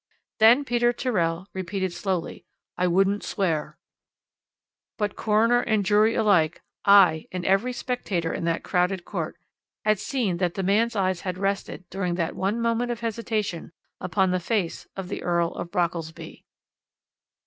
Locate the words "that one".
12.15-12.59